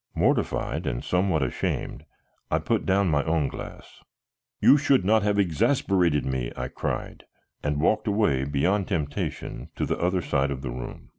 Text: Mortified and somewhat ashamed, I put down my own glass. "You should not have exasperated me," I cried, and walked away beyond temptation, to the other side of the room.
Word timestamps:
Mortified 0.15 0.87
and 0.87 1.03
somewhat 1.03 1.43
ashamed, 1.43 2.05
I 2.49 2.57
put 2.57 2.87
down 2.87 3.11
my 3.11 3.23
own 3.25 3.47
glass. 3.47 4.01
"You 4.59 4.75
should 4.75 5.05
not 5.05 5.21
have 5.21 5.37
exasperated 5.37 6.25
me," 6.25 6.51
I 6.57 6.69
cried, 6.69 7.25
and 7.61 7.79
walked 7.79 8.07
away 8.07 8.45
beyond 8.45 8.87
temptation, 8.87 9.69
to 9.75 9.85
the 9.85 9.99
other 9.99 10.23
side 10.23 10.49
of 10.49 10.63
the 10.63 10.71
room. 10.71 11.09